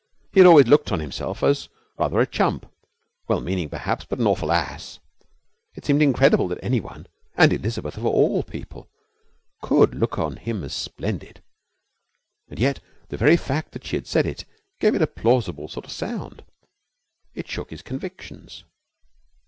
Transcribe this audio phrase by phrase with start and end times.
[0.33, 2.65] He had always looked on himself as rather a chump
[3.27, 4.97] well meaning, perhaps, but an awful ass.
[5.75, 7.05] It seemed incredible that any one
[7.37, 8.89] and Elizabeth of all people
[9.61, 11.43] could look on him as splendid.
[12.49, 12.79] And yet
[13.09, 14.43] the very fact that she had said it
[14.79, 16.43] gave it a plausible sort of sound.
[17.35, 18.63] It shook his convictions.